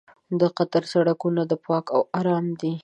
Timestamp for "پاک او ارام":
1.65-2.45